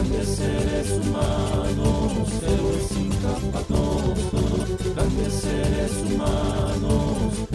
Grandes 0.00 0.28
seres 0.28 0.92
humanos, 0.92 2.42
héroes 2.42 2.88
sin 2.88 3.10
capa 3.20 3.60
Grandes 4.94 5.32
seres 5.34 5.92
humanos. 6.06 7.46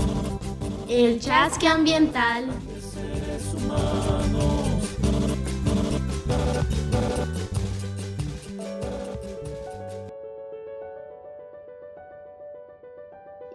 El 0.87 1.19
chasque 1.19 1.67
ambiental. 1.67 2.45
Seres 2.79 3.51
humanos. 3.51 4.95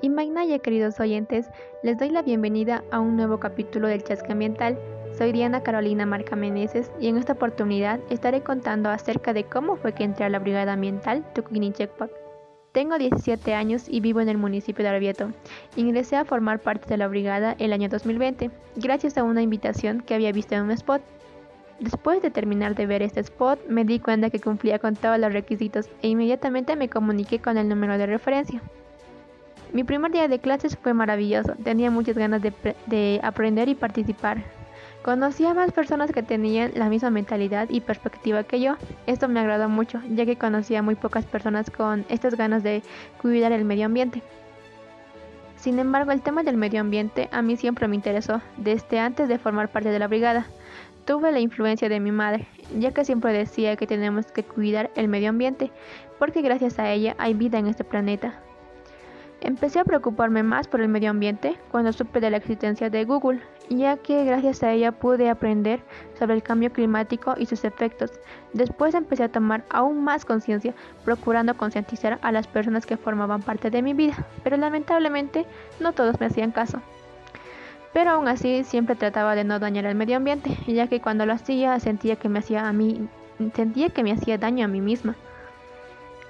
Y 0.03 0.09
Magnaya, 0.09 0.59
queridos 0.59 0.99
oyentes, 0.99 1.49
les 1.85 1.97
doy 1.97 2.09
la 2.11 2.23
bienvenida 2.23 2.83
a 2.91 2.99
un 2.99 3.15
nuevo 3.15 3.39
capítulo 3.39 3.87
del 3.87 4.03
Chasque 4.03 4.33
Ambiental. 4.33 4.77
Soy 5.21 5.33
Diana 5.33 5.63
Carolina 5.63 6.07
Marca 6.07 6.35
Meneses 6.35 6.91
y 6.99 7.09
en 7.09 7.19
esta 7.19 7.35
oportunidad 7.35 8.01
estaré 8.09 8.41
contando 8.41 8.89
acerca 8.89 9.35
de 9.35 9.45
cómo 9.45 9.77
fue 9.77 9.93
que 9.93 10.03
entré 10.03 10.25
a 10.25 10.31
la 10.31 10.39
Brigada 10.39 10.73
Ambiental 10.73 11.27
Tucuini-Checpac. 11.35 12.11
Tengo 12.73 12.97
17 12.97 13.53
años 13.53 13.85
y 13.87 14.01
vivo 14.01 14.23
en 14.23 14.31
el 14.31 14.39
municipio 14.39 14.83
de 14.83 14.89
Arbieto. 14.89 15.31
Ingresé 15.77 16.17
a 16.17 16.25
formar 16.25 16.61
parte 16.61 16.89
de 16.89 16.97
la 16.97 17.07
brigada 17.07 17.55
el 17.59 17.75
año 17.75 17.91
2020, 17.91 18.51
gracias 18.77 19.19
a 19.19 19.23
una 19.23 19.43
invitación 19.43 20.01
que 20.01 20.15
había 20.15 20.33
visto 20.33 20.55
en 20.55 20.63
un 20.63 20.71
spot. 20.71 21.03
Después 21.81 22.23
de 22.23 22.31
terminar 22.31 22.75
de 22.75 22.87
ver 22.87 23.03
este 23.03 23.21
spot, 23.21 23.61
me 23.69 23.85
di 23.85 23.99
cuenta 23.99 24.31
que 24.31 24.41
cumplía 24.41 24.79
con 24.79 24.97
todos 24.97 25.19
los 25.19 25.35
requisitos 25.35 25.91
e 26.01 26.09
inmediatamente 26.09 26.77
me 26.77 26.89
comuniqué 26.89 27.41
con 27.41 27.59
el 27.59 27.69
número 27.69 27.99
de 27.99 28.07
referencia. 28.07 28.63
Mi 29.75 29.85
primer 29.85 30.13
día 30.13 30.29
de 30.29 30.39
clases 30.39 30.79
fue 30.79 30.95
maravilloso, 30.95 31.53
tenía 31.63 31.91
muchas 31.91 32.17
ganas 32.17 32.41
de, 32.41 33.21
aprender 33.23 33.69
y 33.69 33.75
participar. 33.75 34.43
Conocí 35.03 35.47
a 35.47 35.55
más 35.55 35.73
personas 35.73 36.13
que 36.13 36.23
tenían 36.23 36.73
la 36.75 36.91
misma 36.91 37.09
mentalidad 37.09 37.71
y 37.71 37.81
perspectiva 37.81 38.45
que 38.45 38.61
yo. 38.61 38.77
Esto 39.07 39.29
me 39.29 39.41
agradó 39.41 39.69
mucho, 39.71 39.99
ya 40.11 40.27
que 40.27 40.37
conocí 40.37 40.77
a 40.77 40.83
muy 40.83 40.95
pocas 40.95 41.25
personas 41.25 41.71
con 41.71 42.05
estas 42.11 42.35
ganas 42.35 42.63
de 42.63 42.83
cuidar 43.23 43.53
el 43.53 43.65
medio 43.65 43.87
ambiente. 43.87 44.23
Sin 45.57 45.79
embargo, 45.79 46.13
el 46.13 46.21
tema 46.21 46.43
del 46.43 46.59
medio 46.59 46.83
ambiente 46.83 47.31
a 47.33 47.41
mí 47.41 47.57
siempre 47.57 47.89
me 47.89 47.97
interesó, 47.97 48.43
desde 48.59 48.99
antes 48.99 49.27
de 49.29 49.39
formar 49.39 49.71
parte 49.71 49.91
de 49.91 49.99
la 49.99 50.07
brigada. 50.07 50.47
Tuve 51.07 51.33
la 51.33 51.41
influencia 51.41 51.89
de 51.89 51.99
mi 51.99 52.13
madre, 52.13 52.47
ya 52.79 52.93
que 52.93 53.07
siempre 53.07 53.33
decía 53.33 53.77
que 53.77 53.87
tenemos 53.87 54.31
que 54.33 54.45
cuidar 54.45 54.91
el 54.97 55.09
medio 55.09 55.31
ambiente, 55.31 55.71
porque 56.19 56.43
gracias 56.43 56.79
a 56.79 56.91
ella 56.91 57.15
hay 57.19 57.33
vida 57.33 57.59
en 57.59 57.69
este 57.69 57.85
planeta. 57.85 58.39
Empecé 59.43 59.81
a 59.81 59.85
preocuparme 59.85 60.43
más 60.43 60.69
por 60.69 60.83
el 60.83 60.89
medio 60.89 61.11
ambiente 61.11 61.57
cuando 61.71 61.95
supe 61.95 62.21
de 62.21 62.29
la 62.29 62.37
existencia 62.37 62.91
de 62.91 63.07
Google, 63.07 63.41
ya 63.71 63.97
que 63.97 64.25
gracias 64.25 64.63
a 64.63 64.73
ella 64.73 64.93
pude 64.93 65.31
aprender 65.31 65.81
sobre 66.19 66.35
el 66.35 66.43
cambio 66.43 66.71
climático 66.71 67.35
y 67.39 67.47
sus 67.47 67.65
efectos. 67.65 68.11
Después 68.53 68.95
empecé 68.95 69.25
a 69.25 69.33
tomar 69.33 69.65
aún 69.71 70.05
más 70.05 70.27
conciencia, 70.27 70.75
procurando 71.07 71.57
concientizar 71.57 72.19
a 72.21 72.33
las 72.33 72.47
personas 72.47 72.85
que 72.85 72.99
formaban 72.99 73.41
parte 73.41 73.71
de 73.71 73.81
mi 73.81 73.95
vida, 73.95 74.27
pero 74.45 74.59
lamentablemente 74.59 75.47
no 75.81 75.93
todos 75.93 76.21
me 76.21 76.27
hacían 76.27 76.53
caso. 76.53 76.83
Pero 77.95 78.11
aún 78.11 78.29
así 78.29 78.63
siempre 78.63 78.95
trataba 78.95 79.35
de 79.35 79.45
no 79.45 79.59
dañar 79.59 79.87
el 79.87 79.95
medio 79.95 80.19
ambiente, 80.19 80.55
ya 80.67 80.87
que 80.87 81.01
cuando 81.01 81.25
lo 81.25 81.33
hacía 81.33 81.81
sentía 81.81 82.17
que 82.17 82.29
me 82.29 82.41
hacía 82.41 82.69
a 82.69 82.73
mí 82.75 83.09
sentía 83.55 83.89
que 83.89 84.03
me 84.03 84.13
hacía 84.13 84.37
daño 84.37 84.67
a 84.67 84.69
mí 84.69 84.83
misma. 84.83 85.17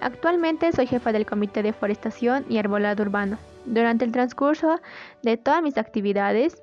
Actualmente 0.00 0.72
soy 0.72 0.86
jefa 0.86 1.12
del 1.12 1.26
Comité 1.26 1.62
de 1.62 1.72
Forestación 1.72 2.44
y 2.48 2.58
Arbolado 2.58 3.02
Urbano. 3.02 3.38
Durante 3.66 4.04
el 4.04 4.12
transcurso 4.12 4.80
de 5.22 5.36
todas 5.36 5.62
mis 5.62 5.76
actividades 5.76 6.62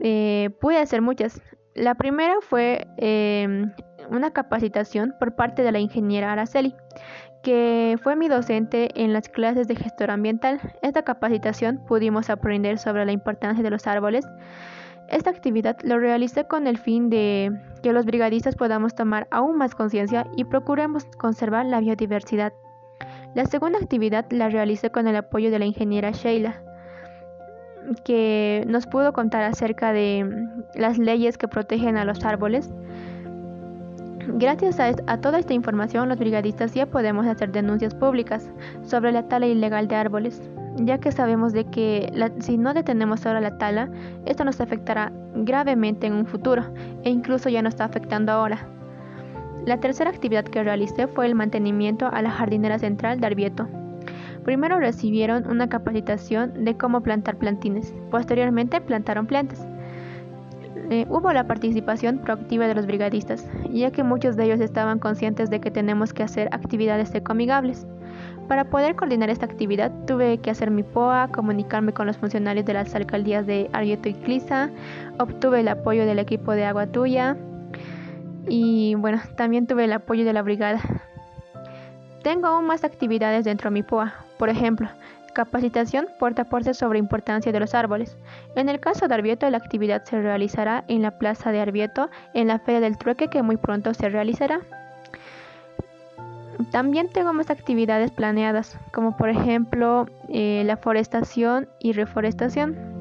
eh, 0.00 0.50
pude 0.60 0.78
hacer 0.78 1.00
muchas. 1.00 1.40
La 1.74 1.94
primera 1.94 2.34
fue 2.42 2.86
em, 2.98 3.72
una 4.10 4.32
capacitación 4.32 5.14
por 5.18 5.34
parte 5.34 5.62
de 5.62 5.72
la 5.72 5.78
ingeniera 5.78 6.32
Araceli, 6.32 6.74
que 7.42 7.98
fue 8.02 8.16
mi 8.16 8.28
docente 8.28 8.90
en 9.02 9.12
las 9.12 9.28
clases 9.28 9.66
de 9.66 9.76
gestor 9.76 10.10
ambiental. 10.10 10.60
Esta 10.82 11.02
capacitación 11.02 11.80
pudimos 11.86 12.28
aprender 12.28 12.78
sobre 12.78 13.06
la 13.06 13.12
importancia 13.12 13.62
de 13.62 13.70
los 13.70 13.86
árboles. 13.86 14.26
Esta 15.08 15.30
actividad 15.30 15.76
lo 15.82 15.98
realicé 15.98 16.44
con 16.44 16.66
el 16.66 16.78
fin 16.78 17.08
de 17.08 17.50
que 17.82 17.92
los 17.92 18.04
brigadistas 18.04 18.56
podamos 18.56 18.94
tomar 18.94 19.26
aún 19.30 19.56
más 19.56 19.74
conciencia 19.74 20.26
y 20.36 20.44
procuremos 20.44 21.04
conservar 21.18 21.66
la 21.66 21.80
biodiversidad. 21.80 22.52
La 23.34 23.46
segunda 23.46 23.80
actividad 23.80 24.26
la 24.30 24.48
realicé 24.48 24.90
con 24.90 25.08
el 25.08 25.16
apoyo 25.16 25.50
de 25.50 25.58
la 25.58 25.64
ingeniera 25.64 26.12
Sheila, 26.12 26.62
que 28.04 28.64
nos 28.68 28.86
pudo 28.86 29.12
contar 29.12 29.42
acerca 29.42 29.92
de 29.92 30.24
mm, 30.24 30.78
las 30.78 30.98
leyes 30.98 31.36
que 31.36 31.48
protegen 31.48 31.96
a 31.96 32.04
los 32.04 32.24
árboles. 32.24 32.70
Gracias 34.26 34.78
a, 34.80 35.20
toda 35.20 35.38
esta 35.38 35.52
información, 35.52 36.08
los 36.08 36.18
brigadistas 36.18 36.72
ya 36.74 36.86
podemos 36.86 37.26
hacer 37.26 37.50
denuncias 37.50 37.94
públicas 37.94 38.48
sobre 38.82 39.12
la 39.12 39.24
tala 39.24 39.46
ilegal 39.46 39.88
de 39.88 39.96
árboles, 39.96 40.40
ya 40.76 40.98
que 40.98 41.12
sabemos 41.12 41.52
de 41.52 41.64
que 41.64 42.10
si 42.38 42.56
no 42.56 42.72
detenemos 42.72 43.26
ahora 43.26 43.40
la 43.40 43.58
tala, 43.58 43.90
esto 44.24 44.44
nos 44.44 44.60
afectará 44.60 45.12
gravemente 45.34 46.06
en 46.06 46.14
un 46.14 46.26
futuro 46.26 46.64
e 47.02 47.10
incluso 47.10 47.48
ya 47.48 47.62
nos 47.62 47.74
está 47.74 47.84
afectando 47.84 48.32
ahora. 48.32 48.66
La 49.66 49.78
tercera 49.78 50.10
actividad 50.10 50.44
que 50.44 50.62
realicé 50.62 51.06
fue 51.06 51.24
el 51.24 51.34
mantenimiento 51.34 52.06
a 52.12 52.20
la 52.20 52.30
jardinera 52.30 52.78
central 52.78 53.18
de 53.18 53.26
Arbieto. 53.26 53.66
Primero 54.44 54.78
recibieron 54.78 55.48
una 55.48 55.70
capacitación 55.70 56.64
de 56.64 56.76
cómo 56.76 57.00
plantar 57.00 57.38
plantines, 57.38 57.94
posteriormente 58.10 58.82
plantaron 58.82 59.26
plantas. 59.26 59.66
Eh, 60.90 61.06
hubo 61.08 61.32
la 61.32 61.46
participación 61.46 62.18
proactiva 62.18 62.66
de 62.66 62.74
los 62.74 62.84
brigadistas, 62.84 63.48
ya 63.70 63.90
que 63.90 64.04
muchos 64.04 64.36
de 64.36 64.44
ellos 64.44 64.60
estaban 64.60 64.98
conscientes 64.98 65.48
de 65.48 65.60
que 65.60 65.70
tenemos 65.70 66.12
que 66.12 66.22
hacer 66.22 66.48
actividades 66.52 67.14
ecoamigables. 67.14 67.86
Para 68.48 68.64
poder 68.64 68.94
coordinar 68.96 69.30
esta 69.30 69.46
actividad 69.46 69.90
tuve 70.06 70.36
que 70.38 70.50
hacer 70.50 70.70
mi 70.70 70.82
POA, 70.82 71.28
comunicarme 71.28 71.94
con 71.94 72.06
los 72.06 72.18
funcionarios 72.18 72.66
de 72.66 72.74
las 72.74 72.94
alcaldías 72.94 73.46
de 73.46 73.70
Arbieto 73.72 74.10
y 74.10 74.14
Clisa, 74.14 74.68
obtuve 75.18 75.60
el 75.60 75.68
apoyo 75.68 76.04
del 76.04 76.18
equipo 76.18 76.52
de 76.52 76.66
Agua 76.66 76.86
Tuya, 76.86 77.34
y 78.48 78.94
bueno, 78.96 79.20
también 79.36 79.66
tuve 79.66 79.84
el 79.84 79.92
apoyo 79.92 80.24
de 80.24 80.32
la 80.32 80.42
brigada. 80.42 80.80
Tengo 82.22 82.46
aún 82.46 82.66
más 82.66 82.84
actividades 82.84 83.44
dentro 83.44 83.70
de 83.70 83.74
mi 83.74 83.82
POA, 83.82 84.14
por 84.38 84.48
ejemplo, 84.48 84.88
capacitación 85.34 86.06
puerta 86.18 86.42
a 86.42 86.44
puerta 86.46 86.72
sobre 86.72 86.98
importancia 86.98 87.52
de 87.52 87.60
los 87.60 87.74
árboles. 87.74 88.16
En 88.56 88.68
el 88.68 88.80
caso 88.80 89.08
de 89.08 89.14
Arbieto, 89.14 89.48
la 89.50 89.58
actividad 89.58 90.04
se 90.04 90.22
realizará 90.22 90.84
en 90.88 91.02
la 91.02 91.18
plaza 91.18 91.52
de 91.52 91.60
Arbieto, 91.60 92.08
en 92.32 92.48
la 92.48 92.58
Feria 92.58 92.80
del 92.80 92.96
Trueque 92.96 93.28
que 93.28 93.42
muy 93.42 93.56
pronto 93.56 93.92
se 93.92 94.08
realizará. 94.08 94.60
También 96.70 97.08
tengo 97.08 97.32
más 97.32 97.50
actividades 97.50 98.10
planeadas, 98.10 98.78
como 98.92 99.16
por 99.16 99.28
ejemplo 99.28 100.06
eh, 100.28 100.62
la 100.64 100.76
forestación 100.76 101.68
y 101.80 101.92
reforestación 101.92 102.93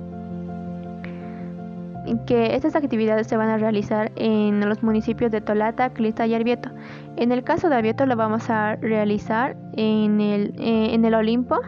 que 2.25 2.56
estas 2.56 2.75
actividades 2.75 3.28
se 3.28 3.38
van 3.38 3.50
a 3.50 3.58
realizar 3.58 4.12
en 4.16 4.68
los 4.68 4.84
municipios 4.84 5.31
de 5.31 5.41
Tolata, 5.41 5.90
Clista 5.91 6.28
y 6.28 6.34
Arbieto. 6.34 6.69
En 7.16 7.31
el 7.31 7.44
caso 7.44 7.69
de 7.69 7.75
Arbieto 7.75 8.06
lo 8.06 8.16
vamos 8.16 8.50
a 8.50 8.75
realizar 8.75 9.56
en 9.74 10.19
el, 10.19 10.53
eh, 10.59 10.94
en 10.94 11.06
el 11.06 11.14
Olimpo 11.14 11.59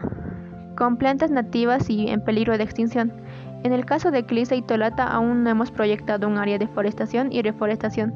con 0.76 0.96
plantas 0.98 1.30
nativas 1.30 1.88
y 1.88 2.08
en 2.08 2.20
peligro 2.22 2.56
de 2.58 2.64
extinción. 2.64 3.12
En 3.64 3.72
el 3.72 3.84
caso 3.84 4.10
de 4.10 4.24
Clisa 4.24 4.54
y 4.54 4.62
Tolata 4.62 5.04
aún 5.04 5.42
no 5.42 5.50
hemos 5.50 5.70
proyectado 5.70 6.28
un 6.28 6.38
área 6.38 6.58
de 6.58 6.68
forestación 6.68 7.32
y 7.32 7.42
reforestación, 7.42 8.14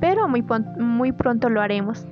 pero 0.00 0.28
muy, 0.28 0.44
muy 0.78 1.12
pronto 1.12 1.48
lo 1.48 1.60
haremos. 1.60 2.06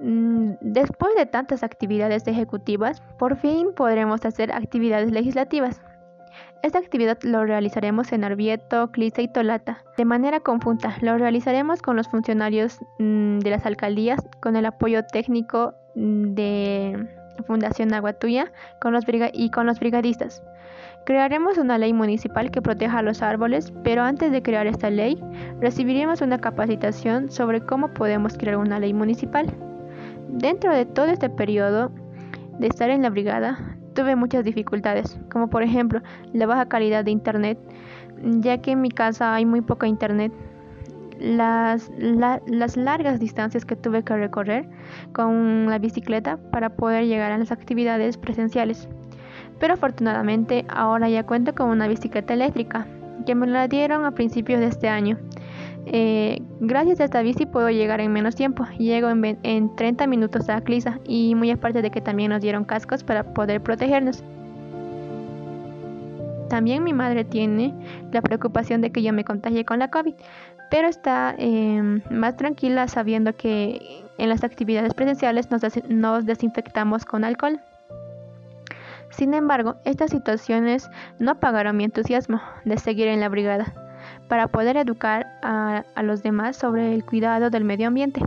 Mm, 0.00 0.52
después 0.60 1.14
de 1.16 1.26
tantas 1.26 1.62
actividades 1.62 2.26
ejecutivas, 2.26 3.02
por 3.18 3.36
fin 3.36 3.68
podremos 3.74 4.24
hacer 4.24 4.52
actividades 4.52 5.10
legislativas. 5.10 5.82
Esta 6.62 6.78
actividad 6.78 7.18
lo 7.22 7.44
realizaremos 7.44 8.12
en 8.12 8.24
Arbieto, 8.24 8.90
Clisa 8.90 9.22
y 9.22 9.28
Tolata. 9.28 9.84
De 9.96 10.04
manera 10.04 10.40
conjunta, 10.40 10.96
lo 11.00 11.16
realizaremos 11.16 11.80
con 11.80 11.96
los 11.96 12.08
funcionarios 12.08 12.80
mm, 12.98 13.38
de 13.38 13.50
las 13.50 13.66
alcaldías, 13.66 14.20
con 14.40 14.56
el 14.56 14.66
apoyo 14.66 15.04
técnico 15.04 15.74
mm, 15.94 16.34
de 16.34 17.08
Fundación 17.46 17.92
Aguatuya 17.92 18.52
con 18.80 18.92
los 18.92 19.04
y 19.32 19.50
con 19.50 19.66
los 19.66 19.78
brigadistas. 19.78 20.42
Crearemos 21.04 21.56
una 21.58 21.78
ley 21.78 21.92
municipal 21.92 22.50
que 22.50 22.60
proteja 22.60 23.00
los 23.02 23.22
árboles, 23.22 23.72
pero 23.84 24.02
antes 24.02 24.32
de 24.32 24.42
crear 24.42 24.66
esta 24.66 24.90
ley, 24.90 25.22
recibiremos 25.60 26.20
una 26.20 26.38
capacitación 26.38 27.30
sobre 27.30 27.60
cómo 27.60 27.94
podemos 27.94 28.36
crear 28.36 28.56
una 28.56 28.80
ley 28.80 28.92
municipal. 28.92 29.46
Dentro 30.28 30.74
de 30.74 30.84
todo 30.84 31.06
este 31.06 31.30
periodo 31.30 31.92
de 32.58 32.66
estar 32.66 32.90
en 32.90 33.02
la 33.02 33.10
brigada, 33.10 33.75
tuve 33.96 34.14
muchas 34.14 34.44
dificultades, 34.44 35.18
como 35.32 35.48
por 35.48 35.64
ejemplo 35.64 36.00
la 36.32 36.46
baja 36.46 36.68
calidad 36.68 37.04
de 37.04 37.10
internet, 37.10 37.58
ya 38.22 38.58
que 38.58 38.72
en 38.72 38.82
mi 38.82 38.90
casa 38.90 39.34
hay 39.34 39.44
muy 39.44 39.62
poca 39.62 39.88
internet. 39.88 40.32
Las, 41.18 41.90
las 41.98 42.76
largas 42.76 43.18
distancias 43.18 43.64
que 43.64 43.74
tuve 43.74 44.04
que 44.04 44.14
recorrer 44.14 44.68
con 45.14 45.66
la 45.66 45.78
bicicleta 45.78 46.36
para 46.52 46.68
poder 46.68 47.06
llegar 47.06 47.32
a 47.32 47.38
las 47.38 47.50
actividades 47.50 48.18
presenciales. 48.18 48.86
Pero 49.58 49.74
afortunadamente 49.74 50.66
ahora 50.68 51.08
ya 51.08 51.24
cuento 51.24 51.54
con 51.54 51.70
una 51.70 51.88
bicicleta 51.88 52.34
eléctrica, 52.34 52.86
que 53.24 53.34
me 53.34 53.46
la 53.46 53.66
dieron 53.66 54.04
a 54.04 54.10
principios 54.10 54.60
de 54.60 54.66
este 54.66 54.90
año. 54.90 55.18
Eh, 55.88 56.42
gracias 56.58 56.98
a 56.98 57.04
esta 57.04 57.22
bici 57.22 57.46
puedo 57.46 57.70
llegar 57.70 58.00
en 58.00 58.12
menos 58.12 58.34
tiempo. 58.34 58.66
Llego 58.76 59.08
en, 59.08 59.38
en 59.42 59.76
30 59.76 60.06
minutos 60.08 60.48
a 60.48 60.60
Clisa 60.60 60.98
y 61.06 61.34
muy 61.36 61.50
aparte 61.50 61.80
de 61.80 61.90
que 61.90 62.00
también 62.00 62.30
nos 62.30 62.42
dieron 62.42 62.64
cascos 62.64 63.04
para 63.04 63.22
poder 63.22 63.62
protegernos. 63.62 64.24
También 66.48 66.82
mi 66.84 66.92
madre 66.92 67.24
tiene 67.24 67.74
la 68.12 68.20
preocupación 68.20 68.80
de 68.80 68.90
que 68.90 69.02
yo 69.02 69.12
me 69.12 69.24
contagie 69.24 69.64
con 69.64 69.78
la 69.78 69.90
COVID, 69.90 70.14
pero 70.70 70.88
está 70.88 71.34
em, 71.38 72.02
más 72.10 72.36
tranquila 72.36 72.88
sabiendo 72.88 73.36
que 73.36 74.04
en 74.18 74.28
las 74.28 74.44
actividades 74.44 74.94
presenciales 74.94 75.48
nos 75.88 76.26
desinfectamos 76.26 77.04
con 77.04 77.24
alcohol. 77.24 77.60
Sin 79.10 79.34
embargo, 79.34 79.76
estas 79.84 80.10
situaciones 80.10 80.88
no 81.18 81.32
apagaron 81.32 81.76
mi 81.76 81.84
entusiasmo 81.84 82.40
de 82.64 82.76
seguir 82.78 83.06
en 83.08 83.20
la 83.20 83.28
brigada 83.28 83.85
para 84.28 84.48
poder 84.48 84.76
educar 84.76 85.38
a, 85.42 85.84
los 86.02 86.22
demás 86.22 86.56
sobre 86.56 86.94
el 86.94 87.04
cuidado 87.04 87.50
del 87.50 87.64
medio 87.64 87.88
ambiente. 87.88 88.20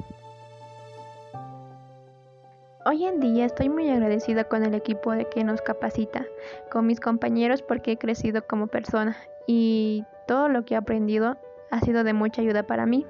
Hoy 2.85 3.05
en 3.05 3.19
día 3.19 3.45
estoy 3.45 3.69
muy 3.69 3.89
agradecida 3.89 4.45
con 4.45 4.63
el 4.63 4.73
equipo 4.73 5.11
de 5.11 5.25
que 5.25 5.43
nos 5.43 5.61
capacita, 5.61 6.25
con 6.71 6.87
mis 6.87 6.99
compañeros 6.99 7.61
porque 7.61 7.93
he 7.93 7.97
crecido 7.97 8.45
como 8.47 8.67
persona 8.67 9.17
y 9.47 10.05
todo 10.27 10.47
lo 10.47 10.63
que 10.65 10.73
he 10.73 10.77
aprendido 10.77 11.37
ha 11.71 11.79
sido 11.81 12.03
de 12.03 12.13
mucha 12.13 12.41
ayuda 12.41 12.63
para 12.63 12.85
mí, 12.85 13.05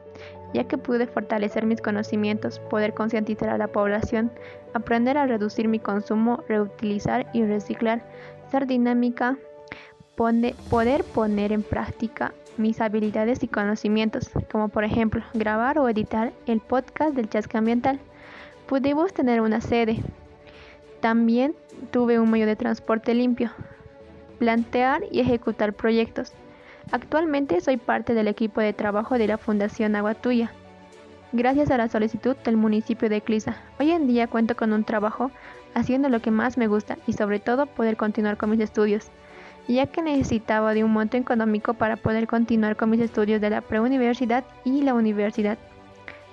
ya 0.53 0.65
que 0.65 0.77
pude 0.77 1.07
fortalecer 1.07 1.65
mis 1.65 1.81
conocimientos, 1.81 2.59
poder 2.59 2.93
concientizar 2.93 3.49
a 3.49 3.57
la 3.57 3.67
población, 3.67 4.31
aprender 4.73 5.17
a 5.17 5.27
reducir 5.27 5.67
mi 5.69 5.79
consumo, 5.79 6.43
reutilizar 6.49 7.27
y 7.31 7.45
reciclar, 7.45 8.03
ser 8.51 8.67
dinámica, 8.67 9.37
poder 10.15 11.03
poner 11.05 11.53
en 11.53 11.63
práctica 11.63 12.33
mis 12.59 12.81
habilidades 12.81 13.41
y 13.41 13.47
conocimientos, 13.47 14.29
como 14.51 14.69
por 14.69 14.83
ejemplo 14.83 15.23
grabar 15.33 15.79
o 15.79 15.89
editar 15.89 16.33
el 16.45 16.59
podcast 16.59 17.15
del 17.15 17.29
chasque 17.29 17.57
ambiental 17.57 17.99
pudimos 18.67 19.13
tener 19.13 19.41
una 19.41 19.61
sede. 19.61 19.99
También 20.99 21.55
tuve 21.89 22.19
un 22.19 22.29
medio 22.29 22.45
de 22.45 22.55
transporte 22.55 23.15
limpio, 23.15 23.49
plantear 24.37 25.01
y 25.09 25.21
ejecutar 25.21 25.73
proyectos. 25.73 26.33
Actualmente 26.91 27.61
soy 27.61 27.77
parte 27.77 28.13
del 28.13 28.27
equipo 28.27 28.61
de 28.61 28.73
trabajo 28.73 29.17
de 29.17 29.27
la 29.27 29.37
Fundación 29.37 29.95
Agua 29.95 30.13
Tuya, 30.13 30.51
gracias 31.31 31.71
a 31.71 31.77
la 31.77 31.87
solicitud 31.87 32.35
del 32.43 32.57
municipio 32.57 33.09
de 33.09 33.21
Clisa. 33.21 33.57
Hoy 33.79 33.91
en 33.91 34.05
día 34.05 34.27
cuento 34.27 34.55
con 34.55 34.73
un 34.73 34.83
trabajo 34.83 35.31
haciendo 35.73 36.09
lo 36.09 36.21
que 36.21 36.31
más 36.31 36.57
me 36.57 36.67
gusta 36.67 36.97
y 37.07 37.13
sobre 37.13 37.39
todo 37.39 37.67
poder 37.67 37.97
continuar 37.97 38.37
con 38.37 38.49
mis 38.49 38.59
estudios, 38.59 39.11
ya 39.75 39.85
que 39.85 40.01
necesitaba 40.01 40.73
de 40.73 40.83
un 40.83 40.91
monto 40.91 41.17
económico 41.17 41.75
para 41.75 41.95
poder 41.95 42.27
continuar 42.27 42.75
con 42.75 42.89
mis 42.89 43.01
estudios 43.01 43.39
de 43.39 43.51
la 43.51 43.61
preuniversidad 43.61 44.43
y 44.63 44.81
la 44.81 44.95
universidad. 44.95 45.57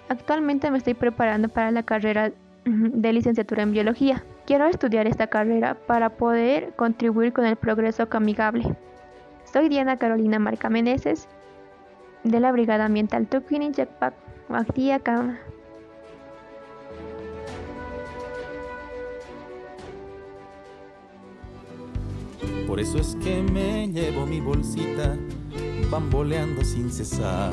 Actualmente 0.08 0.70
me 0.70 0.78
estoy 0.78 0.94
preparando 0.94 1.48
para 1.48 1.70
la 1.70 1.82
carrera 1.82 2.32
de 2.64 3.12
licenciatura 3.12 3.62
en 3.62 3.72
biología. 3.72 4.24
Quiero 4.46 4.66
estudiar 4.66 5.06
esta 5.06 5.26
carrera 5.26 5.74
para 5.86 6.10
poder 6.10 6.74
contribuir 6.76 7.32
con 7.32 7.44
el 7.44 7.56
progreso 7.56 8.08
amigable. 8.10 8.76
Soy 9.44 9.68
Diana 9.68 9.98
Carolina 9.98 10.38
Marca 10.38 10.70
Meneses 10.70 11.28
de 12.24 12.40
la 12.40 12.52
Brigada 12.52 12.86
Ambiental 12.86 13.26
Tukini 13.26 13.72
Jetpack 13.72 14.14
Cama. 15.02 15.38
Por 22.66 22.80
eso 22.80 22.98
es 22.98 23.16
que 23.22 23.42
me 23.42 23.88
llevo 23.88 24.26
mi 24.26 24.40
bolsita 24.40 25.16
bamboleando 25.90 26.64
sin 26.64 26.90
cesar. 26.90 27.52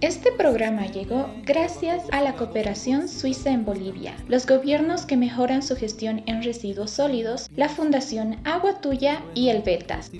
Este 0.00 0.30
programa 0.30 0.86
llegó 0.86 1.28
gracias 1.44 2.04
a 2.12 2.22
la 2.22 2.36
cooperación 2.36 3.08
suiza 3.08 3.50
en 3.50 3.64
Bolivia, 3.64 4.14
los 4.28 4.46
gobiernos 4.46 5.04
que 5.04 5.16
mejoran 5.16 5.64
su 5.64 5.74
gestión 5.74 6.22
en 6.26 6.44
residuos 6.44 6.92
sólidos, 6.92 7.50
la 7.56 7.68
Fundación 7.68 8.36
Agua 8.44 8.80
Tuya 8.80 9.24
y 9.34 9.48
el 9.48 9.62
Betas. 9.62 10.12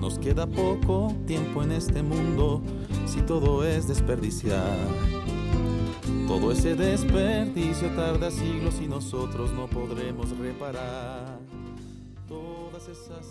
Nos 0.00 0.18
queda 0.18 0.46
poco 0.46 1.14
tiempo 1.26 1.62
en 1.62 1.72
este 1.72 2.02
mundo 2.02 2.60
si 3.06 3.22
todo 3.22 3.66
es 3.66 3.88
desperdiciar. 3.88 4.76
Todo 6.26 6.52
ese 6.52 6.74
desperdicio 6.74 7.90
tarda 7.90 8.30
siglos 8.30 8.80
y 8.80 8.88
nosotros 8.88 9.52
no 9.52 9.66
podremos 9.66 10.36
reparar 10.38 11.38
todas 12.26 12.88
esas 12.88 13.26